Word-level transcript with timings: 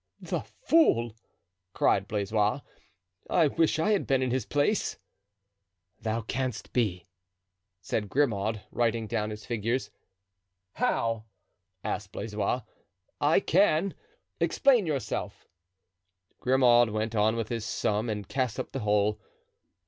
"The 0.21 0.39
fool!" 0.41 1.15
cried 1.73 2.07
Blaisois, 2.07 2.61
"I 3.29 3.49
wish 3.49 3.77
I 3.77 3.91
had 3.91 4.07
been 4.07 4.23
in 4.23 4.31
his 4.31 4.47
place." 4.47 4.97
"Thou 5.99 6.21
canst 6.21 6.73
be," 6.73 7.05
said 7.81 8.09
Grimaud, 8.09 8.61
writing 8.71 9.05
down 9.05 9.29
his 9.29 9.45
figures. 9.45 9.91
"How?" 10.73 11.25
asked 11.83 12.13
Blaisois, 12.13 12.61
"I 13.19 13.41
can? 13.41 13.93
Explain 14.39 14.87
yourself." 14.87 15.47
Grimaud 16.39 16.89
went 16.89 17.13
on 17.13 17.35
with 17.35 17.49
his 17.49 17.63
sum 17.63 18.09
and 18.09 18.27
cast 18.27 18.59
up 18.59 18.71
the 18.71 18.79
whole. 18.79 19.19